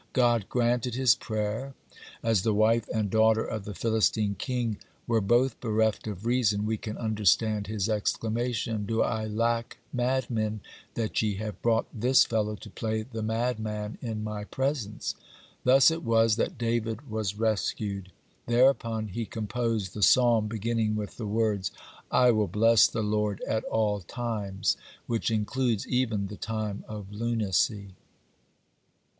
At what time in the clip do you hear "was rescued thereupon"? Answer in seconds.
17.07-19.09